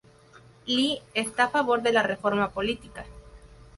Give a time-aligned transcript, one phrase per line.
[0.69, 3.05] Li está a favor de la reforma política.